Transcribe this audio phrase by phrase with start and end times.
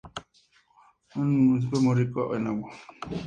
[1.09, 2.71] Es un municipio muy rico en agua.